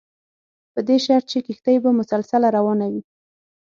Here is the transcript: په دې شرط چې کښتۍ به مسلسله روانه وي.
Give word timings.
په 0.73 0.79
دې 0.87 0.97
شرط 1.05 1.25
چې 1.31 1.39
کښتۍ 1.45 1.75
به 1.83 1.89
مسلسله 1.99 2.47
روانه 2.57 2.85
وي. 2.91 3.01